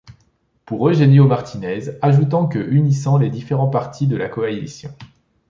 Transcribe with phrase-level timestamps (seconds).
[0.65, 4.89] Pour Eugenio Martínez, ajoutant que unissant les différents partis de la coalition.